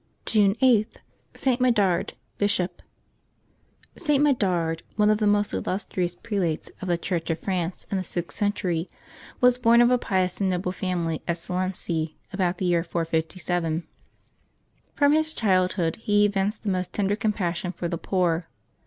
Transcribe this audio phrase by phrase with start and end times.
[0.25, 0.95] June 8.—
[1.35, 1.61] ST.
[1.61, 2.81] MEDARD, Bishop.
[4.03, 4.17] T.
[4.17, 8.35] Medard, one of the most illustrious prelates of the Church of France in the sixth
[8.39, 8.85] centur}',
[9.41, 13.83] was born of a pious and noble family, at Salency, about the year 457.
[14.95, 18.47] From his childhood he evinced the most tender compas sion for the poor.